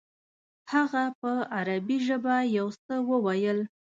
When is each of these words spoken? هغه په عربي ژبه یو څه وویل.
هغه 0.71 1.03
په 1.19 1.31
عربي 1.55 1.97
ژبه 2.07 2.35
یو 2.57 2.67
څه 2.85 2.95
وویل. 3.09 3.59